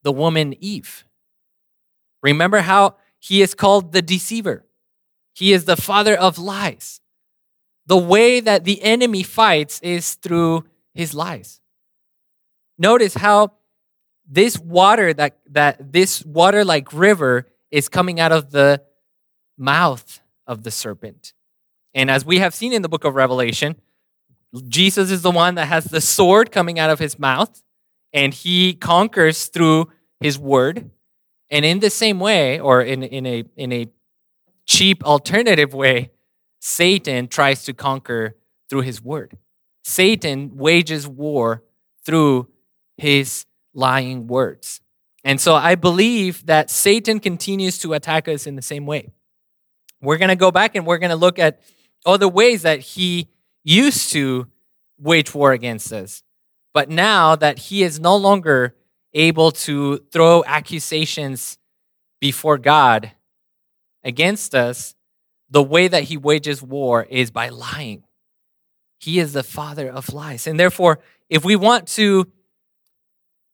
[0.05, 1.05] the woman Eve.
[2.22, 4.64] Remember how he is called the deceiver,
[5.35, 7.00] he is the father of lies.
[7.87, 10.64] The way that the enemy fights is through
[10.95, 11.61] his lies.
[12.79, 13.53] Notice how
[14.29, 18.83] this water that, that this water like river is coming out of the
[19.59, 21.33] mouth of the serpent.
[21.95, 23.77] And as we have seen in the book of Revelation,
[24.68, 27.62] Jesus is the one that has the sword coming out of his mouth,
[28.12, 29.90] and he conquers through
[30.21, 30.90] his word.
[31.51, 33.87] And in the same way, or in, in, a, in a
[34.66, 36.11] cheap alternative way,
[36.64, 38.37] Satan tries to conquer
[38.70, 39.37] through his word.
[39.83, 41.64] Satan wages war
[42.07, 42.46] through
[42.96, 44.81] his lying words.
[45.25, 49.11] And so I believe that Satan continues to attack us in the same way.
[50.01, 51.61] We're going to go back and we're going to look at
[52.07, 53.29] other ways that he
[53.64, 54.46] used to
[55.01, 56.22] wage war against us.
[56.72, 58.77] But now that he is no longer
[59.14, 61.59] able to throw accusations
[62.20, 63.11] before God
[64.05, 64.94] against us,
[65.53, 68.05] the way that he wages war is by lying.
[68.99, 70.47] He is the father of lies.
[70.47, 72.27] And therefore, if we want to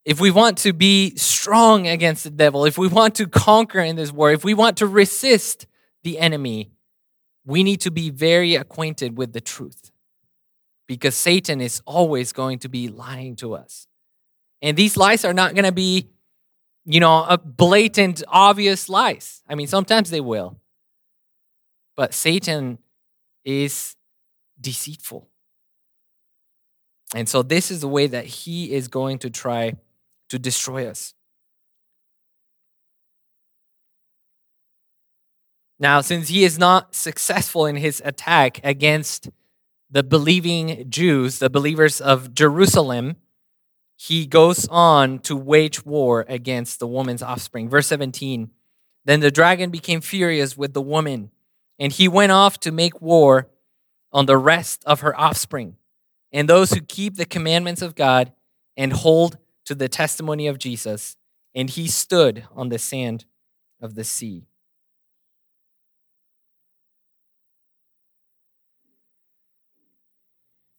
[0.05, 3.97] if we want to be strong against the devil, if we want to conquer in
[3.97, 5.67] this war, if we want to resist
[6.03, 6.71] the enemy,
[7.45, 9.91] we need to be very acquainted with the truth.
[10.87, 13.87] Because Satan is always going to be lying to us.
[14.63, 16.09] And these lies are not going to be,
[16.87, 19.43] you know, a blatant, obvious lies.
[19.47, 20.58] I mean, sometimes they will.
[21.99, 22.79] But Satan
[23.45, 23.97] is
[24.61, 25.27] deceitful.
[27.13, 29.75] And so, this is the way that he is going to try
[30.29, 31.13] to destroy us.
[35.81, 39.31] Now, since he is not successful in his attack against
[39.91, 43.17] the believing Jews, the believers of Jerusalem,
[43.97, 47.69] he goes on to wage war against the woman's offspring.
[47.69, 48.51] Verse 17
[49.05, 51.33] Then the dragon became furious with the woman,
[51.79, 53.49] and he went off to make war
[54.12, 55.77] on the rest of her offspring
[56.33, 58.33] and those who keep the commandments of God
[58.77, 61.17] and hold to the testimony of Jesus,
[61.55, 63.25] and he stood on the sand
[63.81, 64.47] of the sea.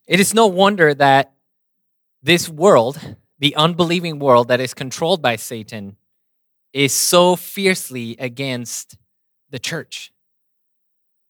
[0.08, 1.34] It is no wonder that
[2.24, 5.98] this world, the unbelieving world that is controlled by Satan,
[6.74, 8.98] is so fiercely against
[9.52, 10.12] the church.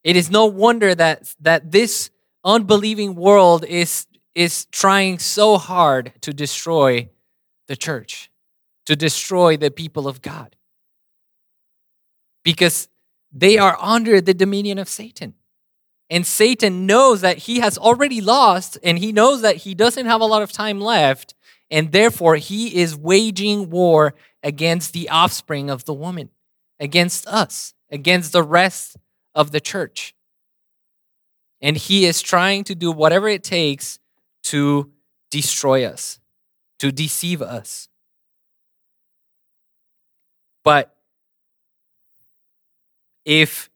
[0.02, 2.10] It is no wonder that, that this
[2.44, 7.10] unbelieving world is, is trying so hard to destroy
[7.68, 8.30] the church,
[8.86, 10.56] to destroy the people of God.
[12.42, 12.88] Because
[13.30, 15.34] they are under the dominion of Satan.
[16.08, 20.20] And Satan knows that he has already lost and he knows that he doesn't have
[20.20, 21.34] a lot of time left.
[21.70, 26.30] And therefore, he is waging war against the offspring of the woman,
[26.80, 28.96] against us, against the rest
[29.34, 30.14] of the church.
[31.62, 33.98] And he is trying to do whatever it takes
[34.44, 34.90] to
[35.30, 36.20] destroy us
[36.80, 37.88] to deceive us.
[40.64, 40.96] But
[43.24, 43.70] if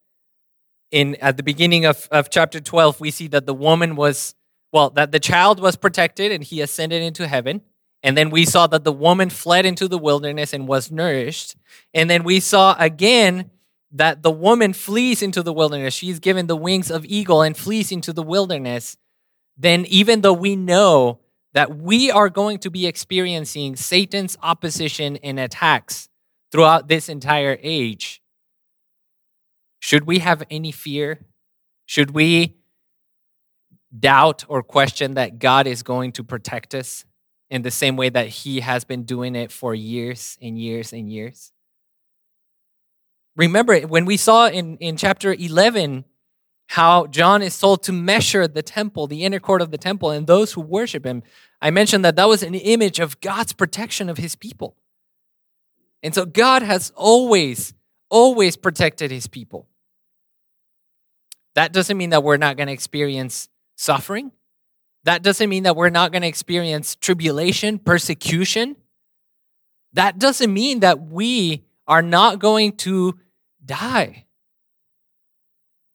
[0.91, 4.35] in at the beginning of, of chapter 12 we see that the woman was
[4.73, 7.61] well that the child was protected and he ascended into heaven
[8.03, 11.57] and then we saw that the woman fled into the wilderness and was nourished
[11.93, 13.51] and then we saw again
[13.95, 17.91] that the woman flees into the wilderness she's given the wings of eagle and flees
[17.91, 18.97] into the wilderness
[19.57, 21.21] then even though we know
[21.55, 26.09] that we are going to be experiencing Satan's opposition and attacks
[26.53, 28.21] throughout this entire age.
[29.79, 31.21] Should we have any fear?
[31.87, 32.57] Should we
[33.97, 37.05] doubt or question that God is going to protect us
[37.51, 41.11] in the same way that He has been doing it for years and years and
[41.11, 41.54] years?
[43.37, 46.05] Remember, when we saw in, in chapter 11
[46.69, 50.27] how John is told to measure the temple, the inner court of the temple, and
[50.27, 51.23] those who worship him.
[51.61, 54.77] I mentioned that that was an image of God's protection of his people.
[56.03, 57.75] And so God has always,
[58.11, 59.69] always protected his people.
[61.55, 64.33] That doesn't mean that we're not going to experience suffering.
[65.05, 68.77] That doesn't mean that we're not going to experience tribulation, persecution.
[69.93, 73.19] That doesn't mean that we are not going to
[73.65, 74.27] die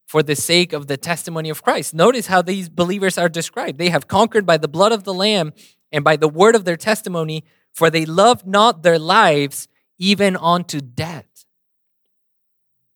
[0.07, 1.93] for the sake of the testimony of Christ.
[1.93, 3.77] Notice how these believers are described.
[3.77, 5.53] They have conquered by the blood of the Lamb
[5.91, 9.67] and by the word of their testimony, for they loved not their lives
[9.99, 11.45] even unto death.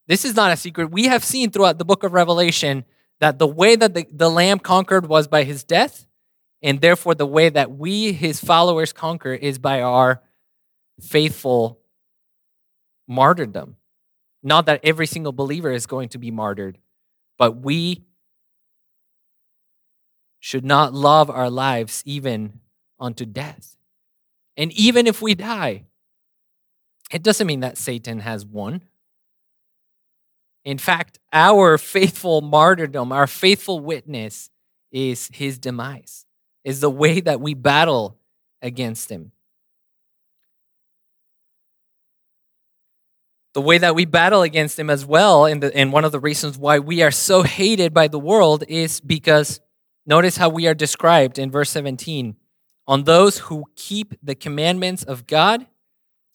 [0.08, 0.92] This is not a secret.
[0.92, 2.84] We have seen throughout the book of Revelation
[3.20, 6.08] that the way that the, the Lamb conquered was by his death,
[6.62, 10.22] and therefore the way that we, his followers, conquer is by our
[11.00, 11.80] faithful
[13.08, 13.76] martyrdom.
[14.44, 16.78] Not that every single believer is going to be martyred,
[17.38, 18.04] but we
[20.40, 22.60] should not love our lives even
[23.00, 23.78] unto death.
[24.58, 25.86] And even if we die,
[27.12, 28.82] it doesn't mean that Satan has won.
[30.66, 34.50] In fact, our faithful martyrdom, our faithful witness
[34.92, 36.26] is his demise,
[36.64, 38.18] is the way that we battle
[38.62, 39.32] against him.
[43.54, 46.20] The way that we battle against him as well, and, the, and one of the
[46.20, 49.60] reasons why we are so hated by the world is because
[50.06, 52.36] Notice how we are described in verse 17
[52.88, 55.66] on those who keep the commandments of God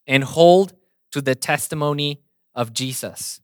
[0.07, 0.73] and hold
[1.12, 2.23] to the testimony
[2.55, 3.41] of Jesus.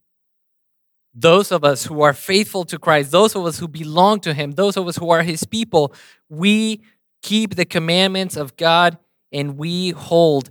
[1.14, 4.52] Those of us who are faithful to Christ, those of us who belong to Him,
[4.52, 5.92] those of us who are His people,
[6.30, 6.80] we
[7.22, 8.98] keep the commandments of God
[9.30, 10.50] and we hold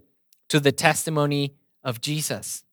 [0.49, 2.63] to the testimony of Jesus.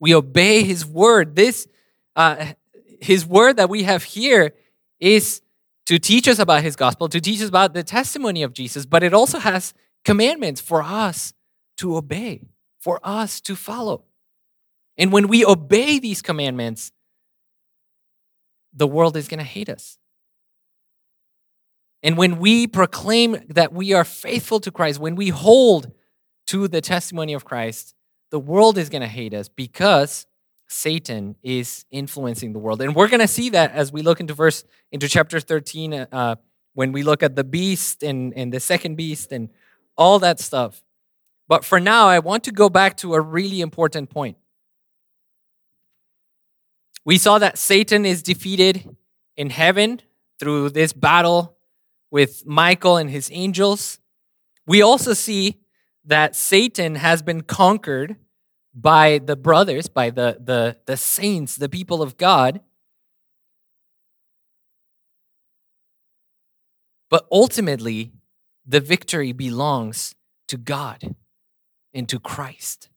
[0.00, 1.36] We obey His word.
[1.36, 1.66] This,
[2.14, 2.52] uh,
[3.00, 4.54] His word that we have here
[5.00, 5.42] is
[5.86, 9.02] to teach us about His gospel, to teach us about the testimony of Jesus, but
[9.02, 9.74] it also has
[10.04, 11.32] commandments for us
[11.78, 12.42] to obey,
[12.78, 14.04] for us to follow.
[14.96, 16.92] And when we obey these commandments,
[18.72, 19.98] the world is going to hate us.
[22.02, 25.90] And when we proclaim that we are faithful to Christ, when we hold
[26.46, 27.95] to the testimony of Christ,
[28.30, 30.26] the world is going to hate us because
[30.68, 32.82] Satan is influencing the world.
[32.82, 36.36] And we're going to see that as we look into verse into chapter 13 uh,
[36.74, 39.48] when we look at the beast and, and the second beast and
[39.96, 40.82] all that stuff.
[41.48, 44.36] But for now, I want to go back to a really important point.
[47.04, 48.96] We saw that Satan is defeated
[49.36, 50.02] in heaven
[50.40, 51.56] through this battle
[52.10, 54.00] with Michael and his angels.
[54.66, 55.60] We also see
[56.06, 58.16] that Satan has been conquered
[58.74, 62.60] by the brothers, by the, the, the saints, the people of God.
[67.08, 68.12] But ultimately,
[68.66, 70.14] the victory belongs
[70.48, 71.14] to God
[71.94, 72.88] and to Christ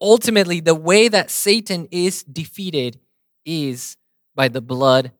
[0.00, 2.98] ultimately, the way that Satan is defeated
[3.44, 3.96] is
[4.34, 5.12] by the blood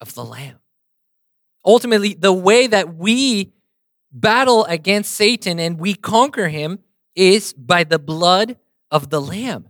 [0.00, 0.58] of the Lamb.
[1.64, 3.52] Ultimately, the way that we
[4.12, 6.80] battle against Satan and we conquer him
[7.14, 8.56] is by the blood
[8.90, 9.68] of the Lamb.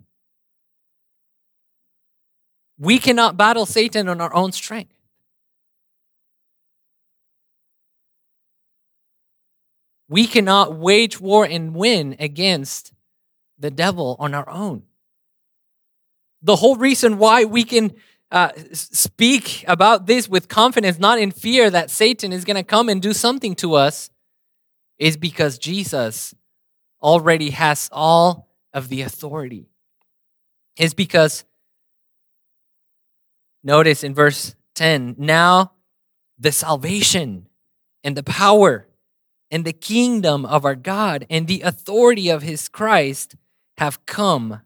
[2.78, 4.93] We cannot battle Satan on our own strength.
[10.09, 12.93] We cannot wage war and win against
[13.59, 14.82] the devil on our own.
[16.43, 17.93] The whole reason why we can
[18.30, 22.88] uh, speak about this with confidence, not in fear that Satan is going to come
[22.88, 24.11] and do something to us,
[25.03, 26.32] is because Jesus
[27.03, 29.68] already has all of the authority.
[30.78, 31.44] Is because,
[33.64, 35.72] notice in verse 10, now
[36.38, 37.48] the salvation
[38.05, 38.86] and the power
[39.50, 43.34] and the kingdom of our God and the authority of his Christ
[43.78, 44.61] have come,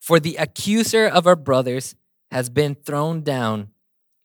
[0.00, 1.94] for the accuser of our brothers
[2.30, 3.68] has been thrown down,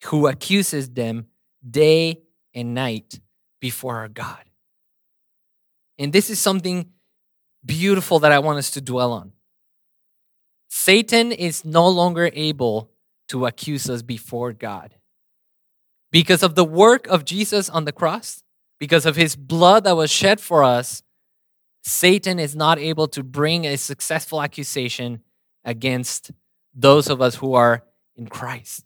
[0.06, 1.26] who accuses them
[1.70, 2.22] day
[2.56, 3.20] and night
[3.60, 4.46] before our God.
[5.98, 6.92] And this is something
[7.66, 9.34] beautiful that I want us to dwell on.
[10.70, 12.92] Satan is no longer able
[13.28, 14.96] to accuse us before God.
[16.12, 18.44] Because of the work of Jesus on the cross,
[18.80, 21.04] because of his blood that was shed for us,
[21.84, 25.22] Satan is not able to bring a successful accusation
[25.64, 26.32] against
[26.74, 27.84] those of us who are
[28.16, 28.86] in Christ.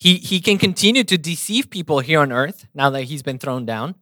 [0.00, 3.66] He, he can continue to deceive people here on earth now that he's been thrown
[3.66, 3.96] down.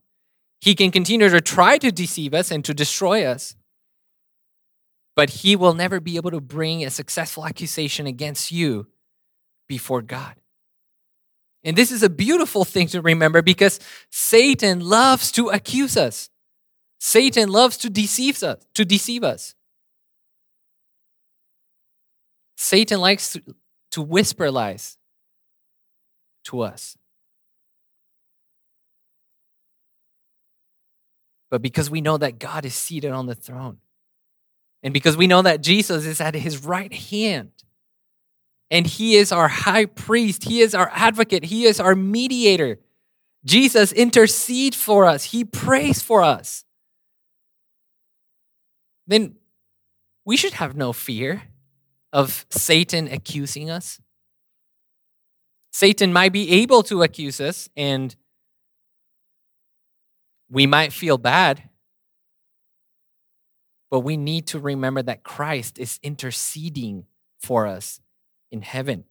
[0.60, 3.56] He can continue to try to deceive us and to destroy us.
[5.16, 8.86] But he will never be able to bring a successful accusation against you
[9.68, 10.36] before God.
[11.64, 13.80] And this is a beautiful thing to remember because
[14.10, 16.30] Satan loves to accuse us.
[17.00, 19.56] Satan loves to deceive us, to deceive us.
[22.56, 23.42] Satan likes to,
[23.90, 24.97] to whisper lies
[26.48, 26.96] to us.
[31.50, 33.78] But because we know that God is seated on the throne,
[34.82, 37.52] and because we know that Jesus is at his right hand,
[38.70, 40.44] and he is our high priest.
[40.44, 41.44] He is our advocate.
[41.44, 42.78] He is our mediator.
[43.44, 45.24] Jesus intercedes for us.
[45.24, 46.64] He prays for us.
[49.06, 49.36] Then
[50.26, 51.44] we should have no fear
[52.12, 54.00] of Satan accusing us.
[55.70, 58.14] Satan might be able to accuse us, and
[60.50, 61.68] we might feel bad,
[63.90, 67.06] but we need to remember that Christ is interceding
[67.38, 68.00] for us
[68.50, 69.04] in heaven.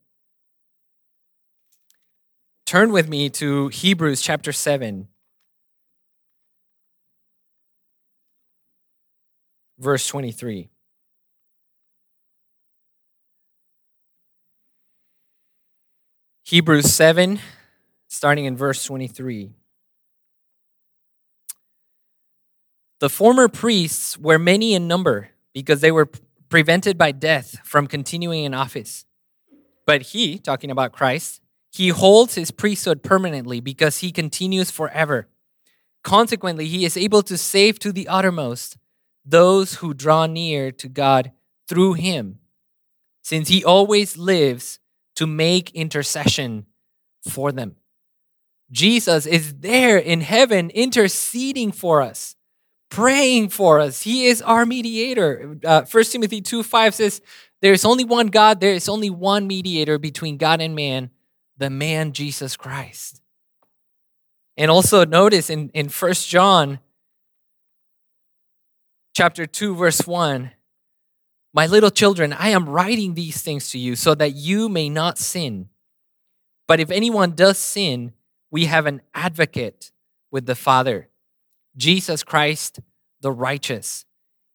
[2.66, 5.08] Turn with me to Hebrews chapter 7,
[9.80, 10.70] verse 23.
[16.50, 17.42] Hebrews 7,
[18.08, 19.52] starting in verse 23.
[23.02, 26.10] The former priests were many in number because they were
[26.48, 29.06] prevented by death from continuing in office.
[29.86, 35.28] But he, talking about Christ, He holds his priesthood permanently because he continues forever.
[36.02, 38.78] Consequently, he is able to save to the uttermost
[39.26, 41.34] those who draw near to God
[41.68, 42.40] through him,
[43.22, 44.80] since he always lives
[45.18, 46.68] to make intercession
[47.28, 47.76] for them.
[48.72, 52.36] Jesus is there in heaven interceding for us,
[52.90, 54.04] praying for us.
[54.04, 55.58] He is our mediator.
[55.66, 57.22] Uh, 1 Timothy 2 5 says,
[57.62, 61.10] There is only one God, there is only one mediator between God and man,
[61.58, 63.20] the man Jesus Christ.
[64.56, 66.80] And also notice in, in 1 John
[69.16, 70.52] chapter 2, verse 1,
[71.58, 75.18] My little children, I am writing these things to you so that you may not
[75.18, 75.70] sin.
[76.68, 78.14] But if anyone does sin,
[78.52, 79.92] we have an advocate
[80.30, 81.10] with the Father,
[81.76, 82.80] Jesus Christ
[83.22, 84.06] the righteous.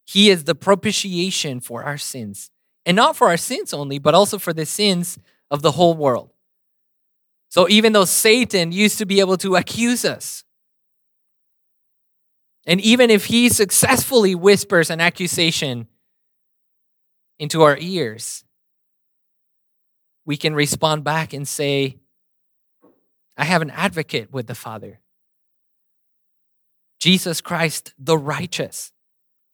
[0.04, 2.52] He is the propitiation for our sins,
[2.86, 5.18] and not for our sins only, but also for the sins
[5.50, 6.30] of the whole world.
[7.48, 10.44] So even though Satan used to be able to accuse us,
[12.64, 15.88] and even if he successfully whispers an accusation
[17.42, 18.44] into our ears,
[20.24, 21.98] we can respond back and say,
[23.36, 25.00] I have an advocate with the Father.
[27.00, 28.92] Jesus Christ, the righteous.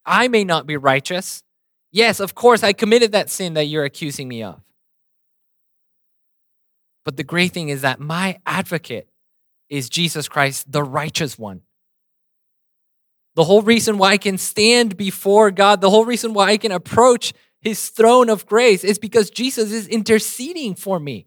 [0.05, 1.43] I may not be righteous.
[1.91, 4.61] Yes, of course, I committed that sin that you're accusing me of.
[7.07, 9.09] But the great thing is that my advocate
[9.71, 11.63] is Jesus Christ, the righteous one.
[13.35, 16.73] The whole reason why I can stand before God, the whole reason why I can
[16.73, 21.27] approach his throne of grace is because Jesus is interceding for me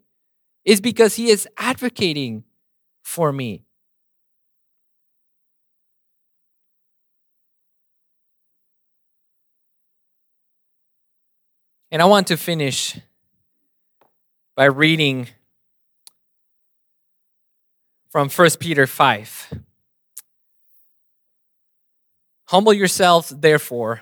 [0.64, 2.44] is because he is advocating
[3.04, 3.66] for me.
[11.92, 12.98] And I want to finish
[14.56, 15.28] by reading
[18.10, 19.54] from 1 Peter 5.
[22.46, 24.02] Humble yourselves, therefore,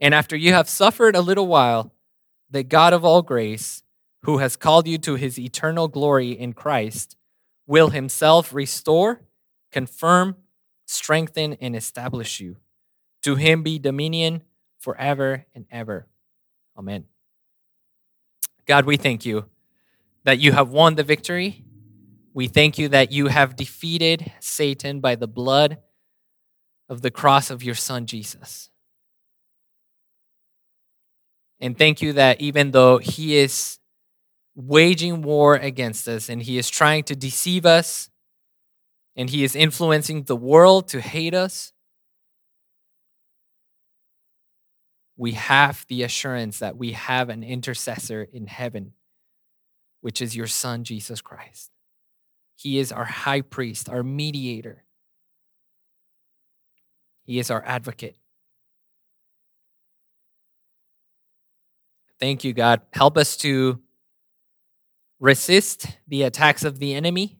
[0.00, 1.92] And after you have suffered a little while,
[2.50, 3.82] the God of all grace,
[4.22, 7.16] who has called you to his eternal glory in Christ,
[7.66, 9.22] will himself restore,
[9.72, 10.36] confirm,
[10.84, 12.56] strengthen, and establish you.
[13.22, 14.42] To him be dominion
[14.78, 16.06] forever and ever.
[16.78, 17.06] Amen.
[18.66, 19.46] God, we thank you
[20.24, 21.64] that you have won the victory.
[22.34, 25.78] We thank you that you have defeated Satan by the blood
[26.88, 28.70] of the cross of your son, Jesus.
[31.60, 33.78] And thank you that even though he is
[34.54, 38.10] waging war against us, and he is trying to deceive us,
[39.14, 41.72] and he is influencing the world to hate us.
[45.16, 48.92] We have the assurance that we have an intercessor in heaven,
[50.02, 51.70] which is your Son, Jesus Christ.
[52.54, 54.84] He is our high priest, our mediator.
[57.24, 58.16] He is our advocate.
[62.18, 62.80] Thank you, God.
[62.92, 63.80] Help us to
[65.20, 67.38] resist the attacks of the enemy.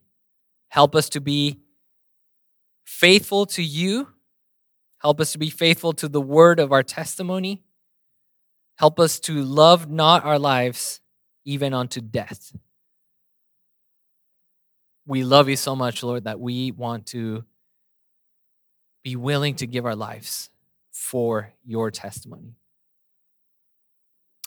[0.69, 1.61] Help us to be
[2.85, 4.09] faithful to you.
[4.99, 7.63] Help us to be faithful to the word of our testimony.
[8.79, 11.01] Help us to love not our lives
[11.45, 12.55] even unto death.
[15.07, 17.45] We love you so much, Lord, that we want to
[19.05, 20.51] be willing to give our lives
[20.91, 22.57] for your testimony.